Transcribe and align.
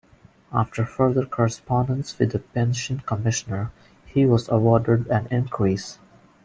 After 0.51 0.83
further 0.83 1.27
correspondence 1.27 2.17
with 2.17 2.31
the 2.31 2.39
"Pension 2.39 3.01
Commissioner" 3.05 3.71
he 4.07 4.25
was 4.25 4.49
awarded 4.49 5.05
an 5.09 5.27
increase. 5.29 5.99